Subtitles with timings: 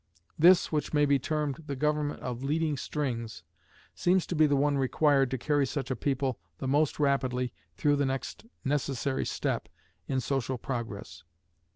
[0.39, 3.43] This, which may be termed the government of leading strings,
[3.93, 7.97] seems to be the one required to carry such a people the most rapidly through
[7.97, 9.69] the next necessary step
[10.07, 11.23] in social progress.